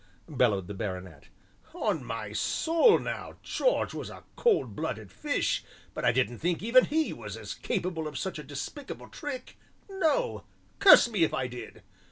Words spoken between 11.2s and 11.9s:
if I did!